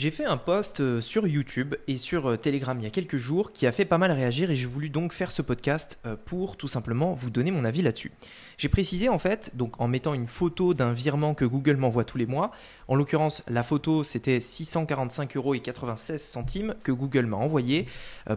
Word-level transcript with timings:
J'ai 0.00 0.10
fait 0.10 0.24
un 0.24 0.38
post 0.38 0.80
euh, 0.80 1.02
sur 1.02 1.26
YouTube 1.26 1.74
et 1.86 1.98
sur 1.98 2.30
euh, 2.30 2.36
Telegram 2.38 2.74
il 2.80 2.84
y 2.84 2.86
a 2.86 2.90
quelques 2.90 3.18
jours 3.18 3.52
qui 3.52 3.66
a 3.66 3.72
fait 3.72 3.84
pas 3.84 3.98
mal 3.98 4.10
réagir 4.10 4.50
et 4.50 4.54
j'ai 4.54 4.64
voulu 4.64 4.88
donc 4.88 5.12
faire 5.12 5.30
ce 5.30 5.42
podcast 5.42 5.98
euh, 6.06 6.16
pour 6.24 6.56
tout 6.56 6.68
simplement 6.68 7.12
vous 7.12 7.28
donner 7.28 7.50
mon 7.50 7.66
avis 7.66 7.82
là-dessus. 7.82 8.10
J'ai 8.56 8.70
précisé 8.70 9.10
en 9.10 9.18
fait, 9.18 9.50
donc 9.56 9.78
en 9.78 9.88
mettant 9.88 10.14
une 10.14 10.26
photo 10.26 10.72
d'un 10.72 10.94
virement 10.94 11.34
que 11.34 11.44
Google 11.44 11.76
m'envoie 11.76 12.06
tous 12.06 12.16
les 12.16 12.24
mois, 12.24 12.50
en 12.88 12.94
l'occurrence 12.94 13.42
la 13.46 13.62
photo 13.62 14.02
c'était 14.02 14.40
645 14.40 15.36
euros 15.36 15.52
et 15.52 15.60
96 15.60 16.22
centimes 16.22 16.74
que 16.82 16.92
Google 16.92 17.26
m'a 17.26 17.36
envoyé 17.36 17.86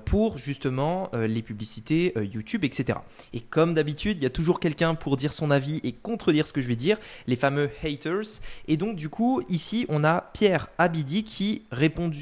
pour 0.06 0.38
justement 0.38 1.12
les 1.14 1.42
publicités 1.42 2.14
YouTube, 2.16 2.64
etc. 2.64 3.00
Et 3.34 3.42
comme 3.42 3.74
d'habitude, 3.74 4.18
il 4.20 4.24
y 4.24 4.26
a 4.26 4.30
toujours 4.30 4.62
quelqu'un 4.62 4.96
pour 4.96 5.18
dire 5.18 5.34
son 5.34 5.52
avis 5.52 5.82
et 5.84 5.92
contredire 5.92 6.48
ce 6.48 6.54
que 6.54 6.62
je 6.62 6.68
vais 6.68 6.78
dire, 6.78 7.00
les 7.28 7.36
fameux 7.36 7.70
haters. 7.84 8.40
Et 8.70 8.78
donc 8.78 8.96
du 8.96 9.10
coup, 9.10 9.42
ici 9.50 9.86
on 9.90 10.06
a 10.06 10.30
Pierre 10.34 10.70
Abidi 10.78 11.26
qui 11.26 11.53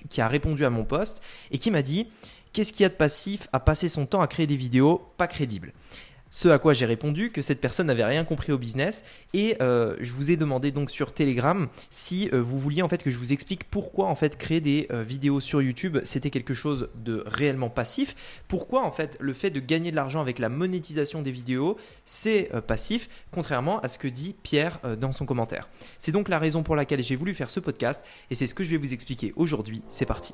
qui 0.10 0.22
a 0.22 0.28
répondu 0.28 0.66
à 0.66 0.70
mon 0.70 0.84
poste 0.84 1.22
et 1.52 1.58
qui 1.58 1.72
m'a 1.72 1.82
dit 1.82 2.08
Qu'est-ce 2.54 2.74
qu'il 2.74 2.84
y 2.84 2.86
a 2.86 2.90
de 2.90 2.94
passif 2.94 3.48
à 3.54 3.60
passer 3.62 3.88
son 3.88 4.06
temps 4.06 4.22
à 4.22 4.28
créer 4.28 4.48
des 4.48 4.58
vidéos 4.58 5.02
pas 5.18 5.28
crédibles? 5.28 5.72
Ce 6.32 6.48
à 6.48 6.58
quoi 6.58 6.74
j'ai 6.74 6.86
répondu 6.86 7.30
que 7.32 7.42
cette 7.42 7.62
personne 7.62 7.88
n'avait 7.88 8.06
rien 8.06 8.24
compris 8.24 8.52
au 8.52 8.58
business 8.58 9.04
et 9.34 9.58
euh, 9.62 9.96
je 10.00 10.12
vous 10.14 10.32
ai 10.32 10.38
demandé 10.38 10.72
donc 10.72 10.90
sur 10.90 11.14
Telegram 11.14 11.68
si 11.90 12.30
euh, 12.34 12.42
vous 12.42 12.58
vouliez 12.58 12.82
en 12.82 12.90
fait 12.90 13.04
que 13.04 13.12
je 13.12 13.20
vous 13.20 13.34
explique 13.34 13.66
pourquoi 13.66 14.08
en 14.08 14.16
fait 14.16 14.38
créer 14.38 14.62
des 14.62 14.88
euh, 14.92 15.04
vidéos 15.04 15.42
sur 15.42 15.62
YouTube 15.62 16.00
c'était 16.04 16.30
quelque 16.30 16.54
chose 16.54 16.90
de 16.96 17.24
réellement 17.28 17.70
passif, 17.70 18.16
pourquoi 18.48 18.84
en 18.84 18.92
fait 18.92 19.18
le 19.20 19.34
fait 19.34 19.50
de 19.50 19.60
gagner 19.60 19.92
de 19.92 19.96
l'argent 19.98 20.22
avec 20.22 20.40
la 20.40 20.50
monétisation 20.50 21.22
des 21.22 21.32
vidéos 21.32 21.78
c'est 22.06 22.50
passif 22.66 23.10
contrairement 23.32 23.82
à 23.82 23.90
ce 23.90 23.98
que 23.98 24.08
dit 24.08 24.36
Pierre 24.42 24.80
dans 25.00 25.12
son 25.12 25.26
commentaire. 25.26 25.68
C'est 26.00 26.14
donc 26.14 26.30
la 26.30 26.40
raison 26.40 26.64
pour 26.64 26.78
laquelle 26.78 27.04
j'ai 27.04 27.18
voulu 27.18 27.34
faire 27.34 27.50
ce 27.50 27.60
podcast 27.60 28.04
et 28.30 28.36
c'est 28.36 28.48
ce 28.48 28.56
que 28.56 28.64
je 28.64 28.70
vais 28.70 28.78
vous 28.78 28.94
expliquer 28.94 29.34
aujourd'hui. 29.36 29.84
C'est 29.90 30.06
parti. 30.06 30.34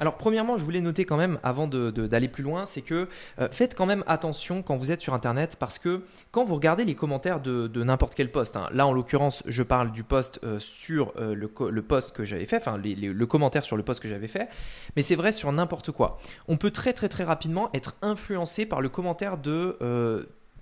Alors 0.00 0.16
premièrement, 0.16 0.56
je 0.56 0.64
voulais 0.64 0.80
noter 0.80 1.04
quand 1.04 1.16
même, 1.16 1.38
avant 1.42 1.66
d'aller 1.66 2.28
plus 2.28 2.42
loin, 2.42 2.66
c'est 2.66 2.82
que 2.82 3.08
euh, 3.38 3.48
faites 3.50 3.74
quand 3.74 3.86
même 3.86 4.04
attention 4.06 4.62
quand 4.62 4.76
vous 4.76 4.90
êtes 4.90 5.02
sur 5.02 5.14
Internet, 5.14 5.56
parce 5.58 5.78
que 5.78 6.02
quand 6.30 6.44
vous 6.44 6.54
regardez 6.54 6.84
les 6.84 6.94
commentaires 6.94 7.40
de, 7.40 7.84
n'importe 7.84 8.14
quel 8.14 8.30
poste, 8.30 8.56
hein, 8.56 8.68
là 8.72 8.86
en 8.86 8.92
l'occurrence, 8.92 9.42
je 9.46 9.62
parle 9.62 9.92
du 9.92 10.02
post 10.02 10.40
euh, 10.44 10.58
sur 10.58 11.12
euh, 11.18 11.34
le, 11.34 11.50
le, 11.70 11.82
que 12.14 12.24
j'avais 12.24 12.46
fait, 12.46 12.56
enfin 12.56 12.76
le 12.78 13.24
commentaire 13.26 13.64
sur 13.64 13.76
le 13.76 13.82
post 13.82 14.02
que 14.02 14.08
j'avais 14.08 14.28
fait, 14.28 14.48
mais 14.96 15.02
c'est 15.02 15.14
vrai 15.14 15.32
sur 15.32 15.52
n'importe 15.52 15.92
quoi. 15.92 16.18
On 16.48 16.56
peut 16.56 16.70
très 16.70 16.92
très 16.92 17.08
très 17.08 17.24
rapidement 17.24 17.70
être 17.72 17.94
influencé 18.02 18.66
par 18.66 18.80
le 18.80 18.88
commentaire 18.88 19.38
de 19.38 19.76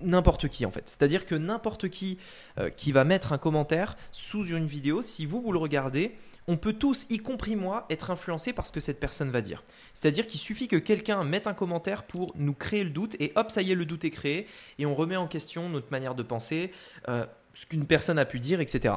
n'importe 0.03 0.49
qui 0.49 0.67
en 0.67 0.71
fait. 0.71 0.85
C'est-à-dire 0.87 1.27
que 1.27 1.35
n'importe 1.35 1.89
qui 1.89 2.19
qui 2.77 2.93
va 2.93 3.05
mettre 3.05 3.33
un 3.33 3.39
commentaire 3.39 3.97
sous 4.11 4.47
une 4.47 4.67
vidéo, 4.67 5.03
si 5.03 5.27
vous 5.27 5.41
vous 5.41 5.53
le 5.53 5.59
regardez, 5.59 6.17
on 6.49 6.57
peut 6.57 6.73
tous, 6.73 7.07
y 7.11 7.19
compris 7.19 7.57
moi, 7.57 7.87
être 7.91 8.11
influencés 8.11 8.53
par 8.53 8.67
ce 8.67 8.73
que 8.73 8.81
cette 8.81 8.99
personne 8.99 9.31
va 9.31 9.41
dire. 9.41 9.63
C'est-à-dire 9.95 10.27
qu'il 10.27 10.41
suffit 10.41 10.69
que 10.69 10.77
quelqu'un 10.77 11.23
mette 11.25 11.47
un 11.47 11.55
commentaire 11.55 12.03
pour 12.05 12.33
nous 12.37 12.55
créer 12.55 12.85
le 12.85 12.91
doute, 12.91 13.17
et 13.21 13.33
hop, 13.37 13.51
ça 13.51 13.63
y 13.63 13.71
est, 13.71 13.75
le 13.75 13.85
doute 13.85 14.05
est 14.05 14.11
créé, 14.11 14.47
et 14.79 14.87
on 14.87 14.95
remet 14.95 15.17
en 15.17 15.29
question 15.29 15.69
notre 15.69 15.91
manière 15.91 16.15
de 16.15 16.23
penser, 16.23 16.73
euh, 17.09 17.25
ce 17.55 17.67
qu'une 17.67 17.87
personne 17.87 18.19
a 18.19 18.25
pu 18.25 18.41
dire, 18.41 18.61
etc. 18.61 18.95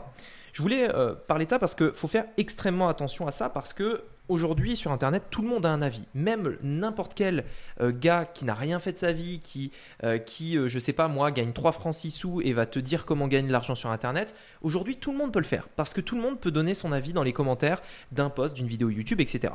Je 0.53 0.62
voulais 0.62 0.90
euh, 0.90 1.14
parler 1.14 1.45
de 1.45 1.50
ça 1.50 1.59
parce 1.59 1.75
qu'il 1.75 1.92
faut 1.94 2.08
faire 2.08 2.25
extrêmement 2.38 2.88
attention 2.88 3.28
à 3.28 3.31
ça, 3.31 3.50
parce 3.50 3.73
que 3.73 4.03
aujourd'hui 4.30 4.76
sur 4.76 4.92
internet 4.92 5.23
tout 5.30 5.42
le 5.42 5.48
monde 5.48 5.66
a 5.66 5.70
un 5.70 5.81
avis. 5.81 6.04
Même 6.14 6.58
n'importe 6.64 7.14
quel 7.16 7.45
euh, 7.81 7.92
gars 7.94 8.26
qui 8.26 8.45
n'a 8.45 8.54
rien 8.54 8.80
fait 8.80 8.94
de 8.94 8.98
sa 8.98 9.12
vie 9.12 9.40
qui 9.40 9.72
euh, 10.04 10.18
qui 10.18 10.58
euh, 10.58 10.68
je 10.68 10.80
sais 10.80 10.94
pas 10.94 11.08
moi 11.08 11.31
gagne 11.31 11.54
3 11.54 11.72
francs 11.72 11.94
6 11.94 12.12
sous 12.12 12.42
et 12.42 12.53
va 12.53 12.66
te 12.66 12.80
dire 12.80 13.06
comment 13.06 13.28
gagner 13.28 13.47
de 13.47 13.53
l'argent 13.53 13.75
sur 13.75 13.90
internet 13.90 14.35
aujourd'hui 14.62 14.97
tout 14.97 15.12
le 15.12 15.18
monde 15.18 15.31
peut 15.31 15.40
le 15.40 15.46
faire. 15.46 15.68
Parce 15.75 15.94
que 15.94 16.02
tout 16.02 16.16
le 16.16 16.22
monde 16.22 16.40
peut 16.40 16.52
donner 16.52 16.74
son 16.74 16.91
avis 16.91 17.14
dans 17.14 17.24
les 17.24 17.34
commentaires 17.34 17.81
d'un 18.12 18.30
post 18.30 18.56
d'une 18.56 18.68
vidéo 18.68 18.90
YouTube 18.90 19.22
etc 19.22 19.53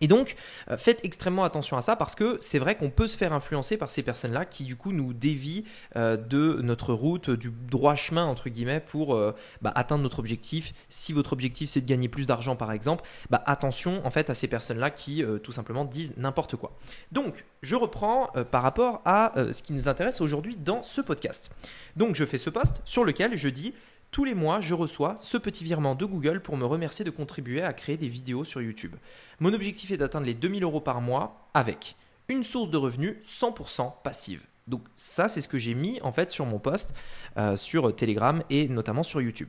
et 0.00 0.08
donc, 0.08 0.36
euh, 0.70 0.76
faites 0.76 1.00
extrêmement 1.04 1.44
attention 1.44 1.76
à 1.76 1.82
ça 1.82 1.96
parce 1.96 2.14
que 2.14 2.36
c'est 2.40 2.58
vrai 2.58 2.76
qu'on 2.76 2.90
peut 2.90 3.06
se 3.06 3.16
faire 3.16 3.32
influencer 3.32 3.76
par 3.76 3.90
ces 3.90 4.02
personnes-là 4.02 4.44
qui 4.44 4.64
du 4.64 4.76
coup 4.76 4.92
nous 4.92 5.12
dévient 5.12 5.64
euh, 5.96 6.16
de 6.16 6.60
notre 6.62 6.92
route, 6.92 7.30
du 7.30 7.50
droit 7.50 7.94
chemin 7.94 8.24
entre 8.24 8.48
guillemets 8.48 8.80
pour 8.80 9.14
euh, 9.14 9.34
bah, 9.62 9.72
atteindre 9.74 10.02
notre 10.02 10.18
objectif. 10.18 10.72
Si 10.88 11.12
votre 11.12 11.32
objectif 11.32 11.68
c'est 11.68 11.80
de 11.80 11.86
gagner 11.86 12.08
plus 12.08 12.26
d'argent 12.26 12.56
par 12.56 12.72
exemple, 12.72 13.04
bah, 13.30 13.42
attention 13.46 14.04
en 14.06 14.10
fait 14.10 14.30
à 14.30 14.34
ces 14.34 14.48
personnes-là 14.48 14.90
qui 14.90 15.24
tout 15.42 15.52
simplement 15.52 15.84
disent 15.84 16.14
n'importe 16.16 16.56
quoi. 16.56 16.76
Donc, 17.12 17.44
je 17.62 17.74
reprends 17.74 18.30
par 18.50 18.62
rapport 18.62 19.00
à 19.04 19.32
ce 19.50 19.62
qui 19.62 19.72
nous 19.72 19.88
intéresse 19.88 20.20
aujourd'hui 20.20 20.56
dans 20.56 20.82
ce 20.82 21.00
podcast. 21.00 21.50
Donc, 21.96 22.14
je 22.14 22.24
fais 22.24 22.38
ce 22.38 22.50
post 22.50 22.82
sur 22.84 23.04
lequel 23.04 23.36
je 23.36 23.48
dis 23.48 23.74
tous 24.10 24.24
les 24.24 24.34
mois, 24.34 24.60
je 24.60 24.74
reçois 24.74 25.16
ce 25.18 25.36
petit 25.36 25.64
virement 25.64 25.94
de 25.94 26.04
Google 26.04 26.40
pour 26.40 26.56
me 26.56 26.64
remercier 26.64 27.04
de 27.04 27.10
contribuer 27.10 27.62
à 27.62 27.72
créer 27.72 27.96
des 27.96 28.08
vidéos 28.08 28.44
sur 28.44 28.62
YouTube. 28.62 28.96
Mon 29.40 29.52
objectif 29.52 29.90
est 29.90 29.98
d'atteindre 29.98 30.26
les 30.26 30.34
2000 30.34 30.62
euros 30.62 30.80
par 30.80 31.00
mois 31.00 31.48
avec 31.54 31.96
une 32.28 32.42
source 32.42 32.70
de 32.70 32.76
revenus 32.76 33.16
100% 33.24 33.92
passive. 34.02 34.42
Donc 34.66 34.82
ça, 34.96 35.28
c'est 35.28 35.40
ce 35.40 35.48
que 35.48 35.58
j'ai 35.58 35.74
mis 35.74 36.00
en 36.02 36.12
fait 36.12 36.30
sur 36.30 36.46
mon 36.46 36.58
post 36.58 36.94
euh, 37.36 37.56
sur 37.56 37.94
Telegram 37.94 38.42
et 38.50 38.68
notamment 38.68 39.02
sur 39.02 39.20
YouTube. 39.20 39.48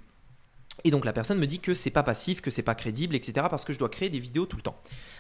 Et 0.86 0.92
donc 0.92 1.04
la 1.04 1.14
personne 1.14 1.40
me 1.40 1.48
dit 1.48 1.60
que 1.60 1.74
c'est 1.74 1.90
pas 1.90 2.04
passif, 2.04 2.42
que 2.42 2.52
c'est 2.52 2.64
pas 2.64 2.76
crédible, 2.76 3.16
etc. 3.16 3.48
parce 3.50 3.66
que 3.66 3.74
je 3.74 3.80
dois 3.80 3.90
créer 3.90 4.10
des 4.10 4.20
vidéos 4.20 4.46
tout 4.46 4.56
le 4.56 4.62
temps. 4.62 4.78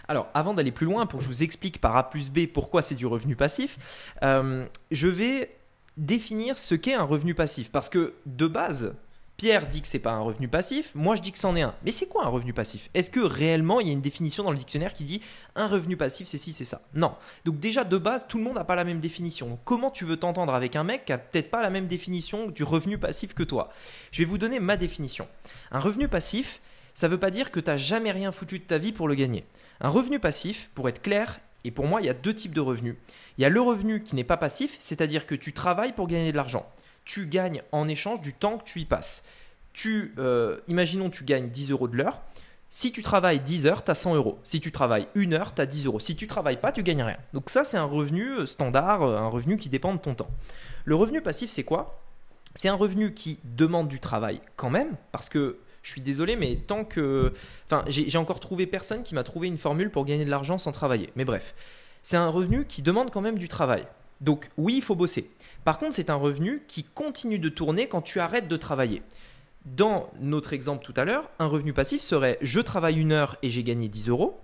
Alors 0.07 0.29
avant 0.33 0.53
d'aller 0.53 0.71
plus 0.71 0.85
loin, 0.85 1.06
pour 1.06 1.19
que 1.19 1.23
je 1.23 1.29
vous 1.29 1.44
explique 1.44 1.81
par 1.81 1.95
A 1.97 2.09
plus 2.09 2.29
B 2.29 2.47
pourquoi 2.47 2.81
c'est 2.81 2.95
du 2.95 3.06
revenu 3.06 3.35
passif, 3.35 3.77
euh, 4.23 4.66
je 4.91 5.07
vais 5.07 5.56
définir 5.97 6.57
ce 6.57 6.75
qu'est 6.75 6.94
un 6.94 7.03
revenu 7.03 7.35
passif. 7.35 7.71
Parce 7.71 7.89
que 7.89 8.13
de 8.25 8.47
base, 8.47 8.95
Pierre 9.39 9.67
dit 9.67 9.81
que 9.81 9.88
c'est 9.88 10.00
pas 10.00 10.11
un 10.11 10.19
revenu 10.19 10.50
passif, 10.50 10.91
moi 10.95 11.16
je 11.16 11.22
dis 11.22 11.31
que 11.31 11.38
c'en 11.38 11.55
est 11.55 11.61
un. 11.61 11.73
Mais 11.85 11.91
c'est 11.91 12.09
quoi 12.09 12.25
un 12.25 12.27
revenu 12.27 12.51
passif? 12.51 12.89
Est-ce 12.94 13.09
que 13.09 13.22
réellement 13.22 13.79
il 13.79 13.88
y 13.88 13.89
a 13.89 13.94
une 13.94 14.01
définition 14.01 14.44
dans 14.44 14.51
le 14.51 14.57
dictionnaire 14.57 14.94
qui 14.94 15.05
dit 15.05 15.22
un 15.55 15.66
revenu 15.66 15.95
passif 15.95 16.27
c'est 16.27 16.38
ci, 16.38 16.51
c'est 16.51 16.66
ça? 16.66 16.81
Non. 16.94 17.16
Donc 17.45 17.57
déjà 17.57 17.85
de 17.85 17.97
base, 17.97 18.27
tout 18.27 18.38
le 18.38 18.44
monde 18.44 18.55
n'a 18.55 18.66
pas 18.66 18.75
la 18.75 18.83
même 18.83 19.00
définition. 19.00 19.57
comment 19.63 19.91
tu 19.91 20.03
veux 20.03 20.17
t'entendre 20.17 20.53
avec 20.53 20.75
un 20.75 20.83
mec 20.83 21.05
qui 21.05 21.13
a 21.13 21.17
peut-être 21.17 21.50
pas 21.50 21.61
la 21.61 21.69
même 21.69 21.88
définition 21.88 22.47
du 22.47 22.66
revenu 22.66 22.97
passif 22.97 23.33
que 23.33 23.44
toi? 23.44 23.69
Je 24.11 24.22
vais 24.22 24.25
vous 24.25 24.38
donner 24.38 24.59
ma 24.59 24.75
définition. 24.75 25.25
Un 25.71 25.79
revenu 25.79 26.09
passif, 26.09 26.59
ça 26.94 27.07
veut 27.07 27.17
pas 27.17 27.31
dire 27.31 27.51
que 27.51 27.61
tu 27.61 27.69
n'as 27.69 27.77
jamais 27.77 28.11
rien 28.11 28.33
foutu 28.33 28.59
de 28.59 28.66
ta 28.66 28.77
vie 28.77 28.91
pour 28.91 29.07
le 29.07 29.16
gagner. 29.16 29.45
Un 29.79 29.88
revenu 29.88 30.19
passif, 30.19 30.69
pour 30.75 30.89
être 30.89 31.01
clair, 31.01 31.39
et 31.63 31.71
pour 31.71 31.87
moi, 31.87 32.01
il 32.01 32.05
y 32.05 32.09
a 32.09 32.13
deux 32.13 32.33
types 32.33 32.53
de 32.53 32.61
revenus. 32.61 32.95
Il 33.37 33.41
y 33.41 33.45
a 33.45 33.49
le 33.49 33.61
revenu 33.61 34.03
qui 34.03 34.15
n'est 34.15 34.23
pas 34.23 34.37
passif, 34.37 34.75
c'est-à-dire 34.79 35.25
que 35.25 35.35
tu 35.35 35.53
travailles 35.53 35.93
pour 35.93 36.07
gagner 36.07 36.31
de 36.31 36.37
l'argent 36.37 36.65
tu 37.09 37.25
gagnes 37.25 37.63
en 37.71 37.87
échange 37.87 38.21
du 38.21 38.33
temps 38.33 38.59
que 38.59 38.63
tu 38.63 38.79
y 38.79 38.85
passes. 38.85 39.23
Tu, 39.73 40.13
euh, 40.19 40.59
imaginons, 40.67 41.09
tu 41.09 41.23
gagnes 41.23 41.49
10 41.49 41.71
euros 41.71 41.87
de 41.87 41.95
l'heure. 41.95 42.21
Si 42.69 42.91
tu 42.91 43.01
travailles 43.01 43.39
10 43.39 43.65
heures, 43.65 43.83
tu 43.83 43.89
as 43.89 43.95
100 43.95 44.13
euros. 44.13 44.37
Si 44.43 44.61
tu 44.61 44.71
travailles 44.71 45.07
une 45.15 45.33
heure, 45.33 45.55
tu 45.55 45.61
as 45.61 45.65
10 45.65 45.87
euros. 45.87 45.99
Si 45.99 46.15
tu 46.15 46.27
travailles 46.27 46.59
pas, 46.59 46.71
tu 46.71 46.83
gagnes 46.83 47.01
rien. 47.01 47.17
Donc 47.33 47.49
ça, 47.49 47.63
c'est 47.63 47.77
un 47.77 47.85
revenu 47.85 48.29
euh, 48.29 48.45
standard, 48.45 49.01
euh, 49.01 49.17
un 49.17 49.27
revenu 49.27 49.57
qui 49.57 49.69
dépend 49.69 49.91
de 49.95 49.99
ton 49.99 50.13
temps. 50.13 50.29
Le 50.85 50.93
revenu 50.93 51.19
passif, 51.21 51.49
c'est 51.49 51.63
quoi? 51.63 51.99
C'est 52.53 52.69
un 52.69 52.75
revenu 52.75 53.15
qui 53.15 53.39
demande 53.43 53.87
du 53.87 53.99
travail 53.99 54.39
quand 54.55 54.69
même, 54.69 54.95
parce 55.11 55.29
que 55.29 55.57
je 55.89 55.94
suis 55.94 56.01
désolé, 56.01 56.35
mais 56.35 56.55
tant 56.55 56.85
que... 56.85 57.33
Enfin, 57.66 57.83
j'ai 57.88 58.17
encore 58.19 58.39
trouvé 58.39 58.67
personne 58.67 59.01
qui 59.01 59.16
m'a 59.16 59.23
trouvé 59.23 59.47
une 59.47 59.57
formule 59.57 59.89
pour 59.89 60.05
gagner 60.05 60.23
de 60.23 60.29
l'argent 60.29 60.59
sans 60.59 60.72
travailler. 60.72 61.09
Mais 61.16 61.25
bref, 61.25 61.55
c'est 62.03 62.16
un 62.16 62.29
revenu 62.29 62.66
qui 62.66 62.83
demande 62.83 63.09
quand 63.09 63.22
même 63.22 63.39
du 63.39 63.47
travail. 63.47 63.88
Donc 64.22 64.51
oui, 64.55 64.75
il 64.77 64.83
faut 64.83 64.94
bosser. 64.94 65.31
Par 65.63 65.79
contre, 65.79 65.95
c'est 65.95 66.11
un 66.11 66.16
revenu 66.16 66.61
qui 66.67 66.83
continue 66.83 67.39
de 67.39 67.50
tourner 67.50 67.88
quand 67.88 68.03
tu 68.03 68.19
arrêtes 68.19 68.47
de 68.47 68.55
travailler. 68.55 69.01
Dans 69.66 70.11
notre 70.22 70.53
exemple 70.53 70.85
tout 70.85 70.94
à 70.95 71.05
l'heure, 71.05 71.27
un 71.39 71.47
revenu 71.47 71.73
passif 71.73 72.01
serait 72.01 72.38
je 72.41 72.59
travaille 72.59 73.00
une 73.00 73.11
heure 73.11 73.35
et 73.41 73.50
j'ai 73.50 73.63
gagné 73.63 73.88
10 73.88 74.09
euros. 74.09 74.39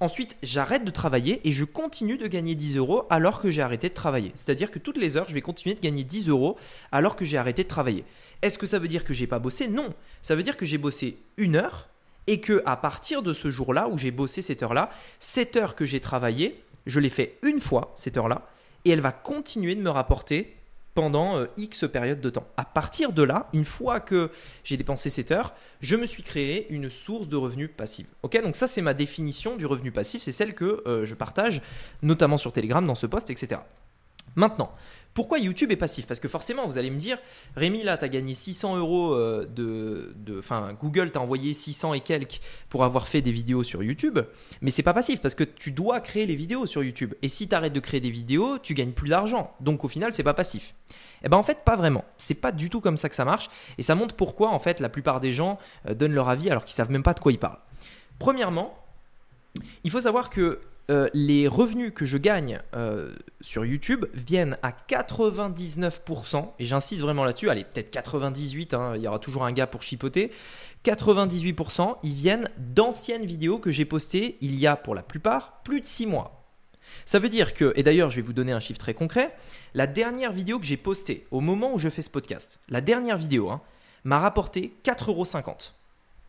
Ensuite, 0.00 0.36
j'arrête 0.42 0.84
de 0.84 0.90
travailler 0.90 1.40
et 1.44 1.52
je 1.52 1.64
continue 1.64 2.18
de 2.18 2.26
gagner 2.26 2.54
10 2.54 2.76
euros 2.76 3.04
alors 3.10 3.40
que 3.40 3.50
j'ai 3.50 3.62
arrêté 3.62 3.88
de 3.90 3.94
travailler. 3.94 4.32
C'est-à-dire 4.34 4.70
que 4.70 4.78
toutes 4.78 4.98
les 4.98 5.16
heures, 5.16 5.28
je 5.28 5.34
vais 5.34 5.42
continuer 5.42 5.74
de 5.74 5.80
gagner 5.80 6.04
10 6.04 6.28
euros 6.28 6.56
alors 6.90 7.16
que 7.16 7.24
j'ai 7.24 7.36
arrêté 7.36 7.64
de 7.64 7.68
travailler. 7.68 8.04
Est-ce 8.42 8.58
que 8.58 8.66
ça 8.66 8.78
veut 8.78 8.88
dire 8.88 9.04
que 9.04 9.14
j'ai 9.14 9.26
pas 9.26 9.38
bossé? 9.38 9.68
Non. 9.68 9.94
Ça 10.22 10.34
veut 10.34 10.42
dire 10.42 10.56
que 10.56 10.66
j'ai 10.66 10.78
bossé 10.78 11.18
une 11.36 11.56
heure 11.56 11.88
et 12.26 12.40
que 12.40 12.62
à 12.66 12.76
partir 12.76 13.22
de 13.22 13.32
ce 13.32 13.50
jour-là 13.50 13.88
où 13.88 13.98
j'ai 13.98 14.10
bossé 14.10 14.42
cette 14.42 14.62
heure-là, 14.62 14.90
cette 15.20 15.56
heure 15.56 15.74
que 15.74 15.84
j'ai 15.84 16.00
travaillé, 16.00 16.62
je 16.86 17.00
l'ai 17.00 17.10
fait 17.10 17.38
une 17.42 17.60
fois 17.60 17.92
cette 17.96 18.16
heure-là 18.16 18.48
et 18.84 18.90
elle 18.90 19.00
va 19.00 19.12
continuer 19.12 19.74
de 19.74 19.82
me 19.82 19.90
rapporter 19.90 20.56
pendant 20.94 21.36
euh, 21.36 21.46
X 21.58 21.84
période 21.92 22.20
de 22.20 22.30
temps. 22.30 22.46
À 22.56 22.64
partir 22.64 23.12
de 23.12 23.22
là, 23.22 23.48
une 23.52 23.66
fois 23.66 24.00
que 24.00 24.30
j'ai 24.64 24.76
dépensé 24.76 25.10
cette 25.10 25.30
heure, 25.30 25.52
je 25.80 25.94
me 25.94 26.06
suis 26.06 26.22
créé 26.22 26.66
une 26.70 26.90
source 26.90 27.28
de 27.28 27.36
revenus 27.36 27.70
passive. 27.76 28.06
Ok, 28.22 28.40
donc 28.42 28.56
ça 28.56 28.66
c'est 28.66 28.80
ma 28.80 28.94
définition 28.94 29.56
du 29.56 29.66
revenu 29.66 29.92
passif, 29.92 30.22
c'est 30.22 30.32
celle 30.32 30.54
que 30.54 30.82
euh, 30.86 31.04
je 31.04 31.14
partage 31.14 31.60
notamment 32.02 32.38
sur 32.38 32.52
Telegram 32.52 32.84
dans 32.84 32.94
ce 32.94 33.06
post, 33.06 33.30
etc. 33.30 33.60
Maintenant, 34.36 34.70
pourquoi 35.16 35.38
YouTube 35.38 35.72
est 35.72 35.76
passif? 35.76 36.06
Parce 36.06 36.20
que 36.20 36.28
forcément, 36.28 36.66
vous 36.66 36.76
allez 36.76 36.90
me 36.90 36.98
dire, 36.98 37.16
Rémi, 37.56 37.82
là, 37.82 37.96
tu 37.96 38.04
as 38.04 38.08
gagné 38.08 38.34
600 38.34 38.76
euros 38.76 39.14
euh, 39.14 39.46
de. 39.46 40.14
Enfin, 40.38 40.76
Google 40.78 41.10
t'a 41.10 41.20
envoyé 41.20 41.54
600 41.54 41.94
et 41.94 42.00
quelques 42.00 42.40
pour 42.68 42.84
avoir 42.84 43.08
fait 43.08 43.22
des 43.22 43.32
vidéos 43.32 43.62
sur 43.62 43.82
YouTube. 43.82 44.18
Mais 44.60 44.70
c'est 44.70 44.82
pas 44.82 44.92
passif 44.92 45.22
parce 45.22 45.34
que 45.34 45.42
tu 45.42 45.72
dois 45.72 46.00
créer 46.00 46.26
les 46.26 46.34
vidéos 46.34 46.66
sur 46.66 46.84
YouTube. 46.84 47.14
Et 47.22 47.28
si 47.28 47.48
tu 47.48 47.54
arrêtes 47.54 47.72
de 47.72 47.80
créer 47.80 48.00
des 48.00 48.10
vidéos, 48.10 48.58
tu 48.58 48.74
gagnes 48.74 48.92
plus 48.92 49.08
d'argent. 49.08 49.54
Donc 49.60 49.84
au 49.84 49.88
final, 49.88 50.12
c'est 50.12 50.22
pas 50.22 50.34
passif. 50.34 50.74
Eh 51.24 51.30
ben 51.30 51.38
en 51.38 51.42
fait, 51.42 51.64
pas 51.64 51.76
vraiment. 51.76 52.04
C'est 52.18 52.34
pas 52.34 52.52
du 52.52 52.68
tout 52.68 52.82
comme 52.82 52.98
ça 52.98 53.08
que 53.08 53.14
ça 53.14 53.24
marche. 53.24 53.48
Et 53.78 53.82
ça 53.82 53.94
montre 53.94 54.14
pourquoi, 54.16 54.50
en 54.50 54.58
fait, 54.58 54.80
la 54.80 54.90
plupart 54.90 55.20
des 55.20 55.32
gens 55.32 55.58
euh, 55.88 55.94
donnent 55.94 56.12
leur 56.12 56.28
avis 56.28 56.50
alors 56.50 56.66
qu'ils 56.66 56.74
savent 56.74 56.90
même 56.90 57.02
pas 57.02 57.14
de 57.14 57.20
quoi 57.20 57.32
ils 57.32 57.38
parlent. 57.38 57.60
Premièrement, 58.18 58.78
il 59.82 59.90
faut 59.90 60.02
savoir 60.02 60.28
que 60.28 60.60
euh, 60.88 61.08
les 61.14 61.48
revenus 61.48 61.92
que 61.94 62.04
je 62.04 62.16
gagne 62.16 62.60
euh, 62.74 63.12
sur 63.40 63.64
YouTube 63.64 64.06
viennent 64.14 64.56
à 64.62 64.70
99%, 64.70 66.48
et 66.58 66.64
j'insiste 66.64 67.02
vraiment 67.02 67.24
là-dessus, 67.24 67.50
allez, 67.50 67.64
peut-être 67.64 67.92
98%, 67.92 68.74
hein, 68.76 68.96
il 68.96 69.02
y 69.02 69.08
aura 69.08 69.18
toujours 69.18 69.44
un 69.44 69.52
gars 69.52 69.66
pour 69.66 69.82
chipoter, 69.82 70.30
98%, 70.84 71.96
ils 72.04 72.14
viennent 72.14 72.48
d'anciennes 72.58 73.26
vidéos 73.26 73.58
que 73.58 73.72
j'ai 73.72 73.84
postées 73.84 74.38
il 74.40 74.54
y 74.60 74.66
a 74.68 74.76
pour 74.76 74.94
la 74.94 75.02
plupart 75.02 75.60
plus 75.64 75.80
de 75.80 75.86
6 75.86 76.06
mois. 76.06 76.44
Ça 77.04 77.18
veut 77.18 77.28
dire 77.28 77.54
que, 77.54 77.72
et 77.74 77.82
d'ailleurs 77.82 78.10
je 78.10 78.16
vais 78.16 78.22
vous 78.22 78.32
donner 78.32 78.52
un 78.52 78.60
chiffre 78.60 78.78
très 78.78 78.94
concret, 78.94 79.34
la 79.74 79.88
dernière 79.88 80.32
vidéo 80.32 80.60
que 80.60 80.66
j'ai 80.66 80.76
postée 80.76 81.26
au 81.32 81.40
moment 81.40 81.74
où 81.74 81.78
je 81.80 81.88
fais 81.88 82.02
ce 82.02 82.10
podcast, 82.10 82.60
la 82.68 82.80
dernière 82.80 83.16
vidéo, 83.16 83.50
hein, 83.50 83.60
m'a 84.04 84.20
rapporté 84.20 84.72
4,50€. 84.84 85.72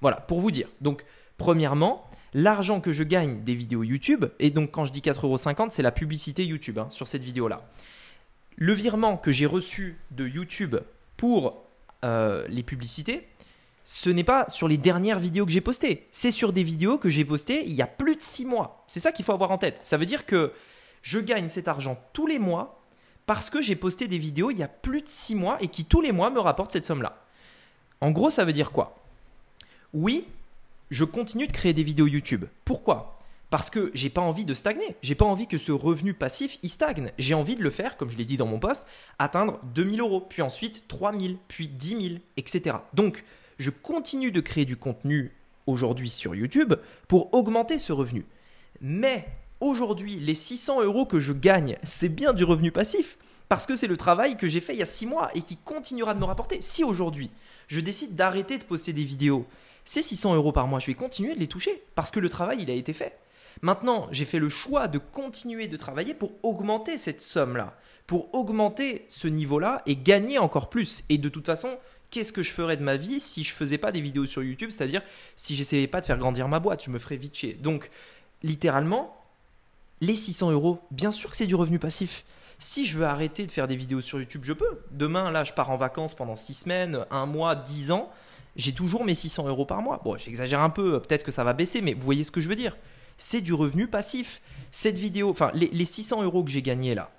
Voilà, 0.01 0.17
pour 0.17 0.39
vous 0.39 0.51
dire. 0.51 0.67
Donc, 0.81 1.05
premièrement, 1.37 2.06
l'argent 2.33 2.81
que 2.81 2.93
je 2.93 3.03
gagne 3.03 3.43
des 3.43 3.55
vidéos 3.55 3.83
YouTube, 3.83 4.25
et 4.39 4.49
donc 4.49 4.71
quand 4.71 4.85
je 4.85 4.91
dis 4.91 5.01
4,50€, 5.01 5.69
c'est 5.71 5.81
la 5.81 5.91
publicité 5.91 6.45
YouTube 6.45 6.79
hein, 6.79 6.87
sur 6.89 7.07
cette 7.07 7.23
vidéo-là. 7.23 7.69
Le 8.55 8.73
virement 8.73 9.17
que 9.17 9.31
j'ai 9.31 9.45
reçu 9.45 9.97
de 10.11 10.27
YouTube 10.27 10.77
pour 11.15 11.63
euh, 12.03 12.45
les 12.47 12.63
publicités, 12.63 13.27
ce 13.83 14.09
n'est 14.09 14.23
pas 14.23 14.45
sur 14.49 14.67
les 14.67 14.77
dernières 14.77 15.19
vidéos 15.19 15.45
que 15.45 15.51
j'ai 15.51 15.61
postées, 15.61 16.07
c'est 16.11 16.31
sur 16.31 16.51
des 16.51 16.63
vidéos 16.63 16.97
que 16.97 17.09
j'ai 17.09 17.23
postées 17.23 17.63
il 17.65 17.73
y 17.73 17.81
a 17.81 17.87
plus 17.87 18.15
de 18.15 18.21
6 18.21 18.45
mois. 18.45 18.83
C'est 18.87 18.99
ça 18.99 19.11
qu'il 19.11 19.23
faut 19.23 19.31
avoir 19.31 19.51
en 19.51 19.57
tête. 19.57 19.79
Ça 19.83 19.97
veut 19.97 20.05
dire 20.05 20.25
que 20.25 20.51
je 21.01 21.19
gagne 21.19 21.49
cet 21.49 21.67
argent 21.67 21.97
tous 22.11 22.27
les 22.27 22.39
mois 22.39 22.81
parce 23.25 23.49
que 23.49 23.61
j'ai 23.61 23.75
posté 23.75 24.07
des 24.07 24.17
vidéos 24.17 24.51
il 24.51 24.57
y 24.57 24.63
a 24.63 24.67
plus 24.67 25.01
de 25.01 25.07
6 25.07 25.35
mois 25.35 25.57
et 25.61 25.67
qui 25.69 25.85
tous 25.85 26.01
les 26.01 26.11
mois 26.11 26.29
me 26.29 26.39
rapportent 26.39 26.73
cette 26.73 26.85
somme-là. 26.85 27.23
En 28.01 28.11
gros, 28.11 28.29
ça 28.29 28.43
veut 28.45 28.53
dire 28.53 28.71
quoi? 28.71 28.97
Oui, 29.93 30.25
je 30.89 31.03
continue 31.03 31.47
de 31.47 31.51
créer 31.51 31.73
des 31.73 31.83
vidéos 31.83 32.07
YouTube. 32.07 32.45
Pourquoi? 32.65 33.19
Parce 33.49 33.69
que 33.69 33.91
j'ai 33.93 34.09
pas 34.09 34.21
envie 34.21 34.45
de 34.45 34.53
stagner. 34.53 34.95
J'ai 35.01 35.15
pas 35.15 35.25
envie 35.25 35.47
que 35.47 35.57
ce 35.57 35.71
revenu 35.71 36.13
passif 36.13 36.59
il 36.63 36.69
stagne. 36.69 37.11
J'ai 37.17 37.33
envie 37.33 37.55
de 37.55 37.63
le 37.63 37.69
faire, 37.69 37.95
comme 37.97 38.09
je 38.09 38.17
l'ai 38.17 38.25
dit 38.25 38.37
dans 38.37 38.45
mon 38.45 38.59
poste, 38.59 38.87
atteindre 39.19 39.59
2000 39.73 40.01
euros, 40.01 40.21
puis 40.21 40.41
ensuite 40.41 40.87
3000, 40.87 41.37
puis 41.47 41.69
10 41.69 41.89
000, 41.89 42.19
etc. 42.35 42.77
Donc, 42.93 43.23
je 43.57 43.69
continue 43.69 44.31
de 44.31 44.41
créer 44.41 44.65
du 44.65 44.75
contenu 44.75 45.31
aujourd'hui 45.65 46.09
sur 46.09 46.35
YouTube 46.35 46.73
pour 47.07 47.33
augmenter 47.33 47.77
ce 47.77 47.93
revenu. 47.93 48.25
Mais 48.81 49.27
aujourd'hui, 49.61 50.15
les 50.15 50.35
600 50.35 50.83
euros 50.83 51.05
que 51.05 51.19
je 51.19 51.33
gagne, 51.33 51.77
c'est 51.83 52.09
bien 52.09 52.33
du 52.33 52.43
revenu 52.43 52.71
passif. 52.71 53.17
Parce 53.49 53.65
que 53.65 53.77
c'est 53.77 53.87
le 53.87 53.95
travail 53.95 54.35
que 54.35 54.47
j'ai 54.47 54.59
fait 54.59 54.73
il 54.73 54.79
y 54.79 54.83
a 54.83 54.85
6 54.85 55.05
mois 55.05 55.31
et 55.33 55.41
qui 55.41 55.55
continuera 55.55 56.13
de 56.13 56.19
me 56.19 56.25
rapporter. 56.25 56.61
Si 56.61 56.83
aujourd'hui, 56.83 57.31
je 57.67 57.79
décide 57.79 58.15
d'arrêter 58.15 58.57
de 58.57 58.65
poster 58.65 58.91
des 58.91 59.05
vidéos 59.05 59.45
ces 59.87 60.01
600 60.01 60.35
euros 60.35 60.51
par 60.51 60.67
mois, 60.67 60.79
je 60.79 60.87
vais 60.87 60.95
continuer 60.95 61.33
de 61.33 61.39
les 61.39 61.47
toucher 61.47 61.81
parce 61.95 62.11
que 62.11 62.19
le 62.19 62.27
travail, 62.27 62.57
il 62.61 62.69
a 62.69 62.73
été 62.73 62.91
fait. 62.91 63.17
Maintenant, 63.61 64.09
j'ai 64.11 64.25
fait 64.25 64.37
le 64.37 64.49
choix 64.49 64.89
de 64.89 64.97
continuer 64.97 65.69
de 65.69 65.77
travailler 65.77 66.13
pour 66.13 66.33
augmenter 66.43 66.97
cette 66.97 67.21
somme-là, 67.21 67.73
pour 68.05 68.35
augmenter 68.35 69.05
ce 69.07 69.29
niveau-là 69.29 69.83
et 69.85 69.95
gagner 69.95 70.39
encore 70.39 70.69
plus. 70.69 71.05
Et 71.07 71.17
de 71.17 71.29
toute 71.29 71.45
façon, 71.45 71.69
qu'est-ce 72.11 72.33
que 72.33 72.43
je 72.43 72.51
ferais 72.51 72.75
de 72.75 72.83
ma 72.83 72.97
vie 72.97 73.21
si 73.21 73.45
je 73.45 73.53
faisais 73.53 73.77
pas 73.77 73.93
des 73.93 74.01
vidéos 74.01 74.25
sur 74.25 74.43
YouTube, 74.43 74.71
c'est-à-dire 74.71 75.01
si 75.37 75.55
j'essayais 75.55 75.87
pas 75.87 76.01
de 76.01 76.05
faire 76.05 76.17
grandir 76.17 76.49
ma 76.49 76.59
boîte, 76.59 76.83
je 76.83 76.89
me 76.89 76.99
ferais 76.99 77.15
vite 77.15 77.37
chier. 77.37 77.53
Donc, 77.53 77.89
littéralement, 78.43 79.15
les 80.01 80.17
600 80.17 80.51
euros, 80.51 80.79
bien 80.91 81.11
sûr 81.11 81.31
que 81.31 81.37
c'est 81.37 81.47
du 81.47 81.55
revenu 81.55 81.79
passif. 81.79 82.25
Si 82.59 82.85
je 82.85 82.97
veux 82.97 83.05
arrêter 83.05 83.45
de 83.45 83.51
faire 83.51 83.69
des 83.69 83.77
vidéos 83.77 84.01
sur 84.01 84.19
YouTube, 84.19 84.41
je 84.43 84.51
peux. 84.51 84.81
Demain, 84.91 85.31
là, 85.31 85.45
je 85.45 85.53
pars 85.53 85.71
en 85.71 85.77
vacances 85.77 86.13
pendant 86.13 86.35
6 86.35 86.53
semaines, 86.53 87.05
1 87.09 87.25
mois, 87.25 87.55
10 87.55 87.91
ans 87.91 88.11
j'ai 88.57 88.73
toujours 88.73 89.05
mes 89.05 89.15
600 89.15 89.47
euros 89.47 89.65
par 89.65 89.81
mois. 89.81 90.01
Bon, 90.03 90.17
j'exagère 90.17 90.61
un 90.61 90.69
peu, 90.69 90.99
peut-être 90.99 91.23
que 91.23 91.31
ça 91.31 91.43
va 91.43 91.53
baisser, 91.53 91.81
mais 91.81 91.93
vous 91.93 92.03
voyez 92.03 92.23
ce 92.23 92.31
que 92.31 92.41
je 92.41 92.49
veux 92.49 92.55
dire. 92.55 92.75
C'est 93.17 93.41
du 93.41 93.53
revenu 93.53 93.87
passif. 93.87 94.41
Cette 94.71 94.97
vidéo, 94.97 95.29
enfin, 95.29 95.51
les, 95.53 95.85
600 95.85 96.23
euros 96.23 96.43
que 96.43 96.49
j'ai 96.49 96.61
gagnés 96.61 96.95
là, 96.95 97.11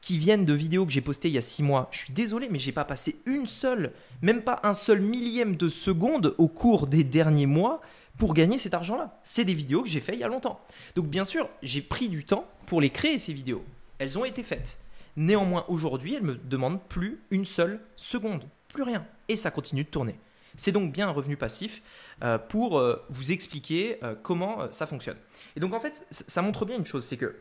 qui 0.00 0.18
viennent 0.18 0.44
de 0.44 0.52
vidéos 0.52 0.84
que 0.84 0.92
j'ai 0.92 1.00
postées 1.00 1.28
il 1.28 1.34
y 1.34 1.38
a 1.38 1.42
6 1.42 1.62
mois, 1.62 1.88
je 1.92 2.00
suis 2.00 2.12
désolé, 2.12 2.48
mais 2.50 2.58
j'ai 2.58 2.72
pas 2.72 2.84
passé 2.84 3.22
une 3.26 3.46
seule, 3.46 3.92
même 4.20 4.42
pas 4.42 4.60
un 4.64 4.72
seul 4.72 5.00
millième 5.00 5.56
de 5.56 5.68
seconde 5.68 6.34
au 6.38 6.48
cours 6.48 6.86
des 6.86 7.04
derniers 7.04 7.46
mois 7.46 7.80
pour 8.18 8.34
gagner 8.34 8.58
cet 8.58 8.74
argent-là. 8.74 9.18
C'est 9.22 9.44
des 9.44 9.54
vidéos 9.54 9.82
que 9.82 9.88
j'ai 9.88 10.00
fait 10.00 10.14
il 10.14 10.20
y 10.20 10.24
a 10.24 10.28
longtemps. 10.28 10.60
Donc 10.96 11.06
bien 11.06 11.24
sûr, 11.24 11.48
j'ai 11.62 11.82
pris 11.82 12.08
du 12.08 12.24
temps 12.24 12.46
pour 12.66 12.80
les 12.80 12.90
créer 12.90 13.16
ces 13.16 13.32
vidéos. 13.32 13.64
Elles 13.98 14.18
ont 14.18 14.24
été 14.24 14.42
faites. 14.42 14.80
Néanmoins, 15.16 15.64
aujourd'hui, 15.68 16.14
elles 16.14 16.22
me 16.22 16.36
demandent 16.36 16.82
plus 16.82 17.20
une 17.30 17.44
seule 17.44 17.80
seconde, 17.96 18.44
plus 18.68 18.82
rien, 18.82 19.06
et 19.28 19.36
ça 19.36 19.50
continue 19.50 19.84
de 19.84 19.88
tourner. 19.88 20.16
C'est 20.56 20.72
donc 20.72 20.92
bien 20.92 21.08
un 21.08 21.12
revenu 21.12 21.36
passif 21.36 21.82
euh, 22.22 22.38
pour 22.38 22.78
euh, 22.78 23.04
vous 23.08 23.32
expliquer 23.32 23.98
euh, 24.02 24.14
comment 24.20 24.70
ça 24.70 24.86
fonctionne. 24.86 25.16
Et 25.56 25.60
donc 25.60 25.74
en 25.74 25.80
fait, 25.80 26.06
ça 26.10 26.42
montre 26.42 26.64
bien 26.64 26.76
une 26.76 26.86
chose, 26.86 27.04
c'est 27.04 27.16
que 27.16 27.36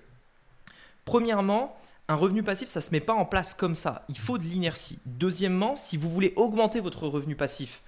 premièrement, 1.05 1.77
un 2.07 2.15
revenu 2.15 2.43
passif, 2.43 2.69
ça 2.69 2.79
ne 2.79 2.83
se 2.83 2.91
met 2.91 2.99
pas 2.99 3.13
en 3.13 3.25
place 3.25 3.53
comme 3.53 3.75
ça. 3.75 4.05
Il 4.09 4.17
faut 4.17 4.37
de 4.37 4.43
l'inertie. 4.43 4.99
Deuxièmement, 5.05 5.75
si 5.75 5.97
vous 5.97 6.09
voulez 6.09 6.33
augmenter 6.35 6.79
votre 6.79 7.07
revenu 7.07 7.35
passif, 7.35 7.81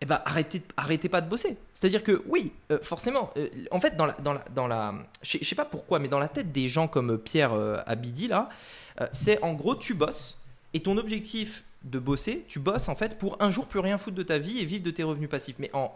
eh 0.00 0.06
ben, 0.06 0.22
arrêtez, 0.24 0.62
arrêtez 0.76 1.08
pas 1.08 1.20
de 1.20 1.28
bosser. 1.28 1.58
C'est-à-dire 1.74 2.04
que 2.04 2.22
oui, 2.26 2.52
forcément, 2.82 3.34
en 3.72 3.80
fait, 3.80 3.96
dans 3.96 4.06
la, 4.06 4.16
dans 4.54 4.68
la, 4.68 4.94
je, 5.22 5.44
sais 5.44 5.56
pas 5.56 5.64
pourquoi, 5.64 5.98
mais 5.98 6.08
dans 6.08 6.20
la 6.20 6.28
tête 6.28 6.52
des 6.52 6.68
gens 6.68 6.86
comme 6.88 7.18
Pierre 7.18 7.52
Abidi 7.86 8.28
là, 8.28 8.48
c'est 9.10 9.42
en 9.42 9.54
gros 9.54 9.74
tu 9.74 9.94
bosses 9.94 10.38
et 10.72 10.80
ton 10.80 10.96
objectif 10.96 11.64
de 11.84 11.98
bosser, 11.98 12.44
tu 12.48 12.58
bosses 12.58 12.88
en 12.88 12.96
fait 12.96 13.18
pour 13.18 13.40
un 13.40 13.50
jour 13.50 13.66
plus 13.66 13.78
rien 13.78 13.98
foutre 13.98 14.16
de 14.16 14.22
ta 14.22 14.38
vie 14.38 14.58
et 14.58 14.64
vivre 14.64 14.82
de 14.82 14.90
tes 14.90 15.02
revenus 15.02 15.28
passifs. 15.28 15.56
Mais 15.58 15.70
en, 15.72 15.94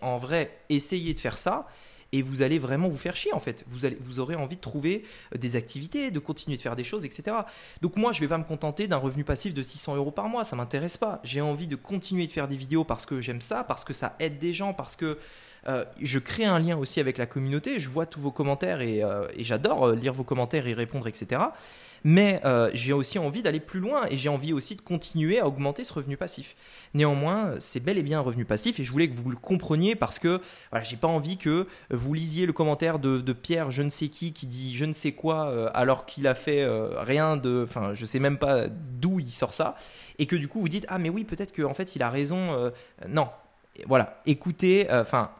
en 0.00 0.16
vrai, 0.16 0.58
essayez 0.68 1.12
de 1.12 1.20
faire 1.20 1.38
ça 1.38 1.66
et 2.14 2.22
vous 2.22 2.42
allez 2.42 2.60
vraiment 2.60 2.88
vous 2.88 2.96
faire 2.96 3.16
chier 3.16 3.32
en 3.32 3.40
fait. 3.40 3.64
Vous, 3.66 3.84
allez, 3.84 3.98
vous 4.00 4.20
aurez 4.20 4.36
envie 4.36 4.54
de 4.54 4.60
trouver 4.60 5.04
euh, 5.34 5.38
des 5.38 5.56
activités, 5.56 6.12
de 6.12 6.20
continuer 6.20 6.56
de 6.56 6.62
faire 6.62 6.76
des 6.76 6.84
choses, 6.84 7.04
etc. 7.04 7.36
Donc 7.82 7.96
moi, 7.96 8.12
je 8.12 8.20
vais 8.20 8.28
pas 8.28 8.38
me 8.38 8.44
contenter 8.44 8.86
d'un 8.86 8.98
revenu 8.98 9.24
passif 9.24 9.52
de 9.52 9.62
600 9.62 9.96
euros 9.96 10.12
par 10.12 10.28
mois, 10.28 10.44
ça 10.44 10.54
m'intéresse 10.54 10.96
pas. 10.96 11.20
J'ai 11.24 11.40
envie 11.40 11.66
de 11.66 11.74
continuer 11.74 12.28
de 12.28 12.32
faire 12.32 12.46
des 12.46 12.56
vidéos 12.56 12.84
parce 12.84 13.04
que 13.04 13.20
j'aime 13.20 13.40
ça, 13.40 13.64
parce 13.64 13.84
que 13.84 13.92
ça 13.92 14.14
aide 14.20 14.38
des 14.38 14.52
gens, 14.52 14.74
parce 14.74 14.94
que 14.94 15.18
euh, 15.66 15.84
je 16.00 16.20
crée 16.20 16.44
un 16.44 16.60
lien 16.60 16.76
aussi 16.76 17.00
avec 17.00 17.18
la 17.18 17.26
communauté, 17.26 17.80
je 17.80 17.88
vois 17.88 18.06
tous 18.06 18.20
vos 18.20 18.30
commentaires 18.30 18.80
et, 18.80 19.02
euh, 19.02 19.26
et 19.34 19.42
j'adore 19.42 19.92
lire 19.92 20.12
vos 20.12 20.22
commentaires 20.22 20.68
et 20.68 20.74
répondre, 20.74 21.08
etc. 21.08 21.40
Mais 22.06 22.42
euh, 22.44 22.70
j'ai 22.74 22.92
aussi 22.92 23.18
envie 23.18 23.42
d'aller 23.42 23.60
plus 23.60 23.80
loin 23.80 24.06
et 24.10 24.16
j'ai 24.16 24.28
envie 24.28 24.52
aussi 24.52 24.76
de 24.76 24.82
continuer 24.82 25.40
à 25.40 25.46
augmenter 25.46 25.84
ce 25.84 25.92
revenu 25.94 26.18
passif. 26.18 26.54
Néanmoins, 26.92 27.54
c'est 27.58 27.80
bel 27.80 27.96
et 27.96 28.02
bien 28.02 28.18
un 28.18 28.22
revenu 28.22 28.44
passif 28.44 28.78
et 28.78 28.84
je 28.84 28.92
voulais 28.92 29.08
que 29.08 29.16
vous 29.16 29.30
le 29.30 29.36
compreniez 29.36 29.96
parce 29.96 30.18
que 30.18 30.42
voilà, 30.70 30.84
j'ai 30.84 30.96
pas 30.96 31.08
envie 31.08 31.38
que 31.38 31.66
vous 31.90 32.12
lisiez 32.12 32.44
le 32.44 32.52
commentaire 32.52 32.98
de, 32.98 33.32
Pierre, 33.32 33.70
je 33.70 33.82
ne 33.82 33.88
sais 33.88 34.08
qui, 34.08 34.32
qui 34.34 34.46
dit 34.46 34.76
je 34.76 34.84
ne 34.84 34.92
sais 34.92 35.12
quoi 35.12 35.48
euh, 35.48 35.70
alors 35.72 36.04
qu'il 36.04 36.26
a 36.26 36.34
fait 36.34 36.60
euh, 36.60 37.02
rien 37.02 37.38
de, 37.38 37.64
enfin, 37.66 37.94
je 37.94 38.04
sais 38.04 38.18
même 38.18 38.38
pas 38.38 38.68
d'où 38.68 39.18
il 39.18 39.30
sort 39.30 39.54
ça 39.54 39.74
et 40.18 40.26
que 40.26 40.36
du 40.36 40.46
coup 40.46 40.60
vous 40.60 40.68
dites 40.68 40.86
ah 40.88 40.98
mais 40.98 41.08
oui 41.08 41.24
peut-être 41.24 41.56
qu'en 41.56 41.74
fait 41.74 41.96
il 41.96 42.02
a 42.02 42.10
raison. 42.10 42.70
non, 43.08 43.28
voilà, 43.86 44.20
écoutez, 44.26 44.86
enfin 44.90 45.30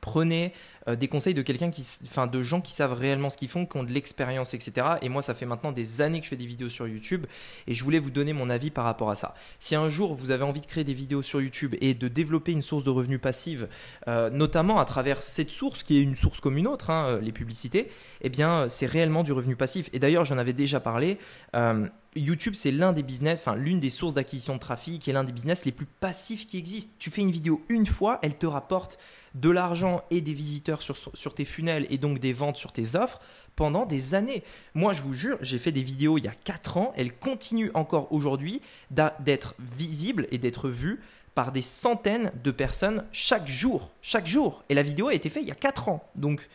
prenez 0.00 0.52
euh, 0.88 0.96
des 0.96 1.08
conseils 1.08 1.34
de 1.34 1.42
quelqu'un 1.42 1.70
qui, 1.70 1.84
enfin, 2.04 2.26
de 2.26 2.42
gens 2.42 2.60
qui 2.60 2.72
savent 2.72 2.92
réellement 2.92 3.30
ce 3.30 3.36
qu'ils 3.36 3.48
font, 3.48 3.66
qui 3.66 3.76
ont 3.76 3.84
de 3.84 3.92
l'expérience, 3.92 4.54
etc. 4.54 4.86
Et 5.02 5.08
moi, 5.08 5.22
ça 5.22 5.34
fait 5.34 5.46
maintenant 5.46 5.72
des 5.72 6.00
années 6.00 6.20
que 6.20 6.24
je 6.24 6.30
fais 6.30 6.36
des 6.36 6.46
vidéos 6.46 6.68
sur 6.68 6.86
YouTube 6.86 7.26
et 7.66 7.74
je 7.74 7.82
voulais 7.82 7.98
vous 7.98 8.10
donner 8.10 8.32
mon 8.32 8.50
avis 8.50 8.70
par 8.70 8.84
rapport 8.84 9.10
à 9.10 9.14
ça. 9.14 9.34
Si 9.58 9.74
un 9.74 9.88
jour 9.88 10.14
vous 10.14 10.30
avez 10.30 10.44
envie 10.44 10.60
de 10.60 10.66
créer 10.66 10.84
des 10.84 10.94
vidéos 10.94 11.22
sur 11.22 11.40
YouTube 11.40 11.74
et 11.80 11.94
de 11.94 12.08
développer 12.08 12.52
une 12.52 12.62
source 12.62 12.84
de 12.84 12.90
revenus 12.90 13.20
passive, 13.20 13.68
euh, 14.08 14.30
notamment 14.30 14.78
à 14.78 14.84
travers 14.84 15.22
cette 15.22 15.50
source 15.50 15.82
qui 15.82 15.98
est 15.98 16.02
une 16.02 16.14
source 16.14 16.40
comme 16.40 16.56
une 16.56 16.66
autre, 16.66 16.90
hein, 16.90 17.18
les 17.20 17.32
publicités, 17.32 17.90
eh 18.20 18.28
bien, 18.28 18.68
c'est 18.68 18.86
réellement 18.86 19.22
du 19.22 19.32
revenu 19.32 19.56
passif. 19.56 19.90
Et 19.92 19.98
d'ailleurs, 19.98 20.24
j'en 20.24 20.38
avais 20.38 20.52
déjà 20.52 20.80
parlé. 20.80 21.18
Euh, 21.54 21.86
YouTube, 22.16 22.54
c'est 22.54 22.70
l'un 22.70 22.92
des 22.92 23.02
business, 23.02 23.40
enfin 23.40 23.54
l'une 23.54 23.80
des 23.80 23.90
sources 23.90 24.14
d'acquisition 24.14 24.54
de 24.54 24.60
trafic 24.60 25.06
et 25.06 25.12
l'un 25.12 25.24
des 25.24 25.32
business 25.32 25.64
les 25.64 25.72
plus 25.72 25.86
passifs 25.86 26.46
qui 26.46 26.58
existent. 26.58 26.94
Tu 26.98 27.10
fais 27.10 27.22
une 27.22 27.30
vidéo 27.30 27.64
une 27.68 27.86
fois, 27.86 28.18
elle 28.22 28.36
te 28.36 28.46
rapporte 28.46 28.98
de 29.34 29.50
l'argent 29.50 30.02
et 30.10 30.20
des 30.20 30.32
visiteurs 30.32 30.82
sur, 30.82 30.96
sur 30.96 31.34
tes 31.34 31.44
funnels 31.44 31.86
et 31.90 31.98
donc 31.98 32.18
des 32.18 32.32
ventes 32.32 32.56
sur 32.56 32.72
tes 32.72 32.96
offres 32.96 33.20
pendant 33.54 33.86
des 33.86 34.14
années. 34.14 34.42
Moi, 34.74 34.92
je 34.92 35.02
vous 35.02 35.14
jure, 35.14 35.38
j'ai 35.40 35.58
fait 35.58 35.72
des 35.72 35.82
vidéos 35.82 36.18
il 36.18 36.24
y 36.24 36.28
a 36.28 36.34
4 36.44 36.76
ans, 36.76 36.92
elles 36.96 37.12
continuent 37.12 37.70
encore 37.74 38.12
aujourd'hui 38.12 38.60
d'être 38.90 39.54
visibles 39.58 40.26
et 40.30 40.38
d'être 40.38 40.68
vues 40.68 41.00
par 41.36 41.52
des 41.52 41.60
centaines 41.60 42.32
de 42.42 42.50
personnes 42.50 43.04
chaque 43.12 43.46
jour. 43.46 43.92
Chaque 44.00 44.26
jour. 44.26 44.64
Et 44.70 44.74
la 44.74 44.82
vidéo 44.82 45.08
a 45.08 45.14
été 45.14 45.28
faite 45.28 45.42
il 45.42 45.48
y 45.48 45.52
a 45.52 45.54
4 45.54 45.90
ans. 45.90 46.10
Donc, 46.14 46.48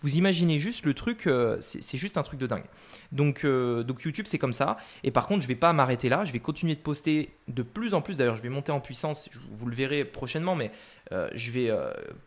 vous 0.00 0.16
imaginez 0.16 0.60
juste 0.60 0.86
le 0.86 0.94
truc, 0.94 1.26
euh, 1.26 1.58
c'est 1.60 1.98
juste 1.98 2.16
un 2.16 2.22
truc 2.22 2.38
de 2.38 2.46
dingue. 2.46 2.64
Donc, 3.10 3.44
euh, 3.44 3.82
donc 3.82 4.02
YouTube, 4.04 4.26
c'est 4.28 4.38
comme 4.38 4.52
ça. 4.52 4.78
Et 5.02 5.10
par 5.10 5.26
contre, 5.26 5.40
je 5.40 5.46
ne 5.46 5.48
vais 5.48 5.58
pas 5.58 5.72
m'arrêter 5.72 6.08
là. 6.08 6.24
Je 6.24 6.32
vais 6.32 6.38
continuer 6.38 6.76
de 6.76 6.80
poster 6.80 7.30
de 7.48 7.62
plus 7.64 7.94
en 7.94 8.00
plus. 8.00 8.16
D'ailleurs, 8.16 8.36
je 8.36 8.42
vais 8.42 8.48
monter 8.48 8.70
en 8.70 8.78
puissance. 8.78 9.28
Vous 9.50 9.66
le 9.66 9.74
verrez 9.74 10.04
prochainement, 10.04 10.54
mais 10.54 10.70
euh, 11.10 11.28
je 11.34 11.50
vais 11.50 11.72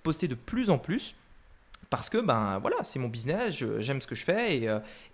poster 0.04 0.28
de 0.28 0.36
plus 0.36 0.70
en 0.70 0.78
plus 0.78 1.16
parce 1.90 2.10
que 2.10 2.18
ben 2.18 2.60
voilà, 2.60 2.78
c'est 2.84 3.00
mon 3.00 3.10
business, 3.10 3.64
j'aime 3.80 4.02
ce 4.02 4.08
que 4.08 4.16
je 4.16 4.24
fais 4.24 4.58
et, 4.58 4.66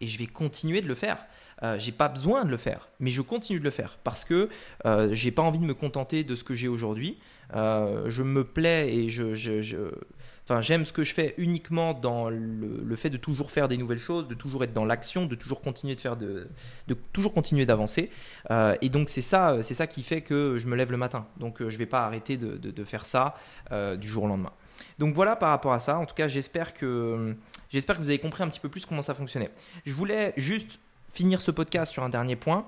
et, 0.01 0.07
je 0.07 0.17
vais 0.17 0.27
continuer 0.27 0.81
de 0.81 0.87
le 0.87 0.95
faire. 0.95 1.25
Euh, 1.63 1.79
j'ai 1.79 1.91
pas 1.91 2.07
besoin 2.07 2.45
de 2.45 2.51
le 2.51 2.57
faire, 2.57 2.87
mais 2.99 3.09
je 3.09 3.21
continue 3.21 3.59
de 3.59 3.63
le 3.63 3.71
faire 3.71 3.97
parce 4.03 4.23
que 4.23 4.49
euh, 4.85 5.09
j'ai 5.11 5.31
pas 5.31 5.41
envie 5.41 5.59
de 5.59 5.65
me 5.65 5.73
contenter 5.73 6.23
de 6.23 6.35
ce 6.35 6.43
que 6.43 6.53
j'ai 6.53 6.67
aujourd'hui. 6.67 7.17
Euh, 7.55 8.09
je 8.09 8.21
me 8.21 8.43
plais 8.43 8.93
et 8.93 9.09
je, 9.09 9.33
j'aime 9.33 10.85
ce 10.85 10.93
que 10.93 11.03
je 11.03 11.13
fais 11.13 11.33
uniquement 11.37 11.95
dans 11.95 12.29
le, 12.29 12.95
fait 12.95 13.09
de 13.09 13.17
toujours 13.17 13.49
faire 13.49 13.67
des 13.67 13.77
nouvelles 13.77 13.97
choses, 13.97 14.27
de 14.27 14.35
toujours 14.35 14.63
être 14.63 14.73
dans 14.73 14.85
l'action, 14.85 15.25
de 15.25 15.33
toujours 15.33 15.61
continuer 15.61 15.95
de 15.95 15.99
faire 15.99 16.15
de, 16.15 16.47
toujours 17.11 17.33
continuer 17.33 17.65
d'avancer. 17.65 18.11
et 18.81 18.89
donc 18.89 19.09
c'est 19.09 19.21
ça, 19.21 19.57
c'est 19.61 19.73
ça 19.73 19.87
qui 19.87 20.03
fait 20.03 20.21
que 20.21 20.57
je 20.57 20.67
me 20.67 20.75
lève 20.75 20.91
le 20.91 20.97
matin. 20.97 21.25
Donc 21.37 21.67
je 21.67 21.77
vais 21.77 21.85
pas 21.87 22.05
arrêter 22.05 22.37
de 22.37 22.83
faire 22.83 23.05
ça 23.05 23.35
du 23.71 24.07
jour 24.07 24.25
au 24.25 24.27
lendemain. 24.27 24.53
Donc 24.99 25.13
voilà 25.13 25.35
par 25.35 25.49
rapport 25.49 25.73
à 25.73 25.79
ça. 25.79 25.97
En 25.97 26.05
tout 26.05 26.15
cas, 26.15 26.27
j'espère 26.27 26.73
que 26.73 27.35
j'espère 27.69 27.97
que 27.97 28.01
vous 28.01 28.09
avez 28.09 28.19
compris 28.19 28.43
un 28.43 28.49
petit 28.49 28.59
peu 28.59 28.69
plus 28.69 28.85
comment 28.85 29.01
ça 29.01 29.13
fonctionnait. 29.13 29.51
Je 29.85 29.93
voulais 29.93 30.33
juste 30.37 30.79
finir 31.13 31.41
ce 31.41 31.51
podcast 31.51 31.91
sur 31.91 32.03
un 32.03 32.09
dernier 32.09 32.35
point. 32.35 32.67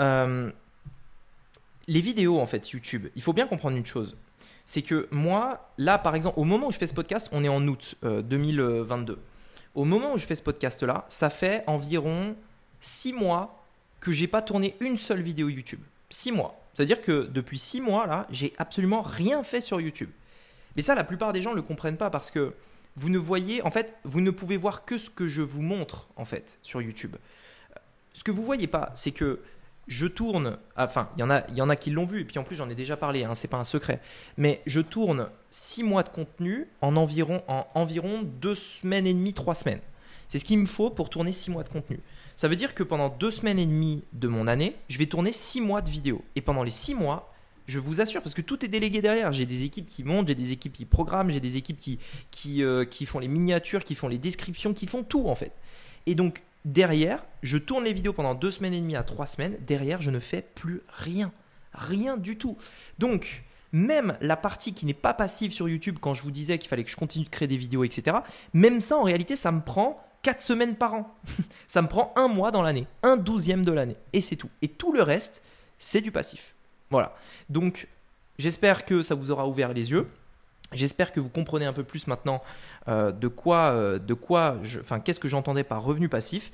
Euh, 0.00 0.50
les 1.86 2.00
vidéos, 2.00 2.38
en 2.40 2.46
fait, 2.46 2.70
YouTube, 2.70 3.08
il 3.16 3.22
faut 3.22 3.32
bien 3.32 3.46
comprendre 3.46 3.76
une 3.76 3.86
chose. 3.86 4.16
C'est 4.66 4.82
que 4.82 5.08
moi, 5.10 5.70
là, 5.78 5.98
par 5.98 6.14
exemple, 6.14 6.38
au 6.38 6.44
moment 6.44 6.66
où 6.68 6.70
je 6.70 6.78
fais 6.78 6.86
ce 6.86 6.94
podcast, 6.94 7.28
on 7.32 7.42
est 7.42 7.48
en 7.48 7.66
août 7.66 7.96
2022. 8.02 9.12
Euh, 9.12 9.16
au 9.74 9.84
moment 9.84 10.12
où 10.12 10.18
je 10.18 10.26
fais 10.26 10.34
ce 10.34 10.42
podcast-là, 10.42 11.06
ça 11.08 11.30
fait 11.30 11.64
environ 11.66 12.36
six 12.80 13.12
mois 13.12 13.64
que 14.00 14.12
j'ai 14.12 14.26
pas 14.26 14.42
tourné 14.42 14.76
une 14.80 14.98
seule 14.98 15.22
vidéo 15.22 15.48
YouTube. 15.48 15.80
Six 16.10 16.32
mois. 16.32 16.60
C'est-à-dire 16.74 17.00
que 17.00 17.28
depuis 17.32 17.58
six 17.58 17.80
mois, 17.80 18.06
là, 18.06 18.26
j'ai 18.30 18.52
absolument 18.58 19.02
rien 19.02 19.42
fait 19.42 19.60
sur 19.60 19.80
YouTube. 19.80 20.10
Mais 20.76 20.82
ça, 20.82 20.94
la 20.94 21.04
plupart 21.04 21.32
des 21.32 21.42
gens 21.42 21.50
ne 21.50 21.56
le 21.56 21.62
comprennent 21.62 21.96
pas 21.96 22.10
parce 22.10 22.30
que 22.30 22.54
vous 22.96 23.10
ne 23.10 23.18
voyez, 23.18 23.62
en 23.62 23.70
fait, 23.70 23.94
vous 24.04 24.20
ne 24.20 24.30
pouvez 24.30 24.56
voir 24.56 24.84
que 24.84 24.98
ce 24.98 25.10
que 25.10 25.28
je 25.28 25.42
vous 25.42 25.62
montre, 25.62 26.08
en 26.16 26.24
fait, 26.24 26.58
sur 26.62 26.82
YouTube. 26.82 27.16
Ce 28.12 28.24
que 28.24 28.30
vous 28.30 28.44
voyez 28.44 28.66
pas, 28.66 28.90
c'est 28.94 29.12
que 29.12 29.40
je 29.86 30.06
tourne, 30.06 30.58
enfin, 30.76 31.08
il 31.16 31.20
y 31.20 31.22
en 31.22 31.30
a, 31.30 31.48
y 31.50 31.62
en 31.62 31.70
a 31.70 31.76
qui 31.76 31.90
l'ont 31.90 32.04
vu, 32.04 32.20
et 32.20 32.24
puis 32.24 32.38
en 32.38 32.44
plus 32.44 32.56
j'en 32.56 32.68
ai 32.68 32.74
déjà 32.74 32.96
parlé, 32.96 33.24
hein, 33.24 33.34
c'est 33.34 33.48
pas 33.48 33.56
un 33.56 33.64
secret, 33.64 34.00
mais 34.36 34.60
je 34.66 34.80
tourne 34.80 35.30
six 35.50 35.82
mois 35.82 36.02
de 36.02 36.10
contenu 36.10 36.68
en 36.82 36.94
environ, 36.96 37.42
en 37.48 37.66
environ 37.74 38.22
deux 38.22 38.54
semaines 38.54 39.06
et 39.06 39.14
demie, 39.14 39.32
trois 39.32 39.54
semaines. 39.54 39.80
C'est 40.28 40.38
ce 40.38 40.44
qu'il 40.44 40.58
me 40.58 40.66
faut 40.66 40.90
pour 40.90 41.08
tourner 41.08 41.32
six 41.32 41.50
mois 41.50 41.62
de 41.62 41.70
contenu. 41.70 42.00
Ça 42.36 42.48
veut 42.48 42.56
dire 42.56 42.74
que 42.74 42.82
pendant 42.82 43.08
deux 43.08 43.30
semaines 43.30 43.58
et 43.58 43.66
demie 43.66 44.04
de 44.12 44.28
mon 44.28 44.46
année, 44.46 44.76
je 44.88 44.98
vais 44.98 45.06
tourner 45.06 45.32
six 45.32 45.62
mois 45.62 45.80
de 45.80 45.88
vidéos. 45.88 46.22
Et 46.36 46.42
pendant 46.42 46.62
les 46.62 46.70
six 46.70 46.94
mois, 46.94 47.32
je 47.68 47.78
vous 47.78 48.00
assure, 48.00 48.22
parce 48.22 48.34
que 48.34 48.40
tout 48.40 48.64
est 48.64 48.68
délégué 48.68 49.02
derrière. 49.02 49.30
J'ai 49.30 49.46
des 49.46 49.62
équipes 49.62 49.88
qui 49.88 50.02
montent, 50.02 50.28
j'ai 50.28 50.34
des 50.34 50.52
équipes 50.52 50.72
qui 50.72 50.86
programment, 50.86 51.30
j'ai 51.30 51.38
des 51.38 51.58
équipes 51.58 51.78
qui, 51.78 51.98
qui, 52.30 52.64
euh, 52.64 52.84
qui 52.86 53.04
font 53.06 53.18
les 53.18 53.28
miniatures, 53.28 53.84
qui 53.84 53.94
font 53.94 54.08
les 54.08 54.18
descriptions, 54.18 54.72
qui 54.72 54.86
font 54.86 55.04
tout 55.04 55.28
en 55.28 55.34
fait. 55.34 55.52
Et 56.06 56.14
donc 56.14 56.42
derrière, 56.64 57.24
je 57.42 57.58
tourne 57.58 57.84
les 57.84 57.92
vidéos 57.92 58.14
pendant 58.14 58.34
deux 58.34 58.50
semaines 58.50 58.74
et 58.74 58.80
demie 58.80 58.96
à 58.96 59.02
trois 59.02 59.26
semaines. 59.26 59.56
Derrière, 59.66 60.00
je 60.00 60.10
ne 60.10 60.18
fais 60.18 60.42
plus 60.54 60.80
rien. 60.88 61.30
Rien 61.74 62.16
du 62.16 62.38
tout. 62.38 62.56
Donc, 62.98 63.44
même 63.72 64.16
la 64.22 64.36
partie 64.36 64.72
qui 64.72 64.86
n'est 64.86 64.94
pas 64.94 65.12
passive 65.12 65.52
sur 65.52 65.68
YouTube, 65.68 65.98
quand 66.00 66.14
je 66.14 66.22
vous 66.22 66.30
disais 66.30 66.58
qu'il 66.58 66.68
fallait 66.68 66.84
que 66.84 66.90
je 66.90 66.96
continue 66.96 67.26
de 67.26 67.30
créer 67.30 67.48
des 67.48 67.58
vidéos, 67.58 67.84
etc., 67.84 68.16
même 68.54 68.80
ça, 68.80 68.96
en 68.96 69.02
réalité, 69.02 69.36
ça 69.36 69.52
me 69.52 69.60
prend 69.60 70.02
quatre 70.22 70.40
semaines 70.40 70.74
par 70.74 70.94
an. 70.94 71.14
ça 71.68 71.82
me 71.82 71.88
prend 71.88 72.12
un 72.16 72.28
mois 72.28 72.50
dans 72.50 72.62
l'année, 72.62 72.86
un 73.02 73.18
douzième 73.18 73.64
de 73.64 73.72
l'année. 73.72 73.96
Et 74.14 74.22
c'est 74.22 74.36
tout. 74.36 74.50
Et 74.62 74.68
tout 74.68 74.92
le 74.92 75.02
reste, 75.02 75.42
c'est 75.78 76.00
du 76.00 76.10
passif. 76.10 76.54
Voilà. 76.90 77.14
Donc, 77.48 77.88
j'espère 78.38 78.84
que 78.84 79.02
ça 79.02 79.14
vous 79.14 79.30
aura 79.30 79.46
ouvert 79.46 79.72
les 79.72 79.90
yeux. 79.90 80.08
J'espère 80.72 81.12
que 81.12 81.20
vous 81.20 81.30
comprenez 81.30 81.64
un 81.64 81.72
peu 81.72 81.84
plus 81.84 82.06
maintenant 82.06 82.42
euh, 82.88 83.10
de 83.10 83.28
quoi, 83.28 83.70
euh, 83.70 83.98
de 83.98 84.14
quoi, 84.14 84.56
enfin, 84.80 85.00
qu'est-ce 85.00 85.20
que 85.20 85.28
j'entendais 85.28 85.64
par 85.64 85.82
revenu 85.82 86.08
passif. 86.08 86.52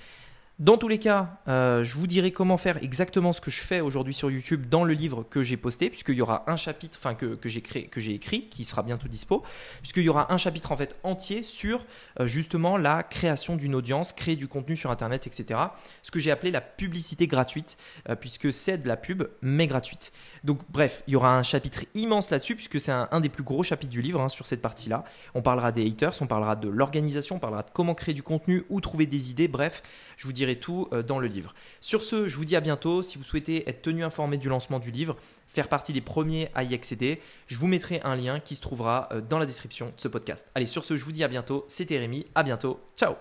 Dans 0.61 0.79
tous 0.79 0.87
les 0.87 1.01
cas, 1.01 1.41
euh, 1.49 1.83
je 1.83 1.97
vous 1.97 2.07
dirai 2.07 2.31
comment 2.31 2.57
faire 2.57 2.81
exactement 2.81 3.33
ce 3.33 3.41
que 3.41 3.51
je 3.51 3.61
fais 3.61 3.81
aujourd'hui 3.81 4.15
sur 4.15 4.31
YouTube 4.31 4.69
dans 4.69 4.85
le 4.85 4.95
livre 4.95 5.25
que 5.25 5.43
j'ai 5.43 5.57
posté, 5.57 5.91
puisqu'il 5.91 6.15
y 6.15 6.23
aura 6.23 6.49
un 6.49 6.55
chapitre, 6.55 6.97
enfin 6.97 7.17
que, 7.17 7.37
j'ai 7.49 8.15
écrit, 8.15 8.49
qui 8.49 8.65
sera 8.65 8.85
bientôt 8.85 9.09
dispo, 9.09 9.43
puisqu'il 9.81 10.05
y 10.05 10.09
aura 10.09 10.33
un 10.33 10.37
chapitre 10.37 10.71
en 10.71 10.77
fait 10.77 10.95
entier 11.03 11.43
sur 11.43 11.85
euh, 12.21 12.29
justement 12.29 12.77
la 12.77 13.03
création 13.03 13.57
d'une 13.57 13.75
audience, 13.75 14.13
créer 14.13 14.37
du 14.37 14.47
contenu 14.47 14.77
sur 14.77 14.93
Internet, 14.93 15.27
etc. 15.27 15.59
Ce 16.05 16.13
que 16.13 16.21
j'ai 16.21 16.31
appelé 16.31 16.53
la 16.53 16.61
publicité 16.61 17.27
gratuite, 17.27 17.77
euh, 18.09 18.15
puisque 18.15 18.53
c'est 18.53 18.79
de 18.79 18.87
la 18.87 18.97
pub 18.97 19.25
mais 19.43 19.67
gratuite. 19.67 20.13
Donc 20.45 20.61
bref, 20.69 21.03
il 21.07 21.15
y 21.15 21.17
aura 21.17 21.37
un 21.37 21.43
chapitre 21.43 21.85
immense 21.95 22.31
là-dessus, 22.31 22.55
puisque 22.55 22.79
c'est 22.79 22.93
un, 22.93 23.21
des 23.21 23.31
plus 23.31 23.43
gros 23.43 23.63
chapitres 23.63 23.91
du 23.91 24.03
livre 24.03 24.21
hein, 24.21 24.29
sur 24.29 24.47
cette 24.47 24.61
partie-là. 24.61 25.05
On 25.35 25.41
parlera 25.41 25.73
des 25.73 25.87
haters, 25.87 26.15
on 26.21 26.27
parlera 26.27 26.55
de 26.55 26.69
l'organisation, 26.69 27.37
on 27.37 27.39
parlera 27.39 27.63
de 27.63 27.71
comment 27.73 27.95
créer 27.95 28.15
du 28.15 28.23
contenu, 28.23 28.65
où 28.69 28.81
trouver 28.81 29.07
des 29.07 29.31
idées, 29.31 29.49
bref, 29.49 29.83
je 30.19 30.27
vous 30.27 30.33
dirai 30.33 30.57
tout 30.57 30.89
euh, 30.93 31.03
dans 31.03 31.19
le 31.19 31.27
livre. 31.27 31.55
Sur 31.81 32.03
ce, 32.03 32.29
je 32.29 32.37
vous 32.37 32.45
dis 32.45 32.57
à 32.57 32.61
bientôt. 32.61 33.01
Si 33.03 33.17
vous 33.17 33.25
souhaitez 33.25 33.69
être 33.69 33.83
tenu 33.83 34.05
informé 34.05 34.37
du 34.37 34.51
lancement 34.51 34.79
du 34.79 34.91
livre, 34.91 35.17
faire 35.49 35.69
partie 35.69 35.95
des 35.95 36.03
premiers 36.03 36.51
à 36.55 36.63
y 36.63 36.75
accéder, 36.75 37.21
je 37.47 37.57
vous 37.57 37.67
mettrai 37.67 38.01
un 38.05 38.15
lien 38.15 38.39
qui 38.39 38.55
se 38.55 38.61
trouvera 38.61 39.09
euh, 39.13 39.23
dans 39.23 39.39
la 39.39 39.47
description 39.47 39.87
de 39.87 39.93
ce 39.97 40.09
podcast. 40.09 40.51
Allez, 40.55 40.67
sur 40.67 40.85
ce, 40.85 40.97
je 40.97 41.05
vous 41.05 41.13
dis 41.13 41.25
à 41.25 41.29
bientôt. 41.29 41.65
C'était 41.69 41.99
Rémi. 41.99 42.27
À 42.35 42.43
bientôt. 42.43 42.81
Ciao 42.97 43.15